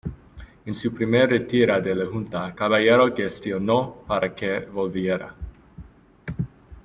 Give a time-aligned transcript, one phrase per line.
[0.65, 5.35] En su primer retiro de la Junta, Caballero gestionó para que volviera.